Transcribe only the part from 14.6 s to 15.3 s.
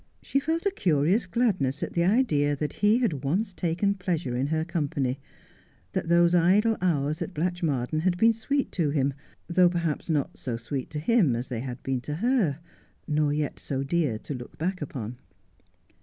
upon.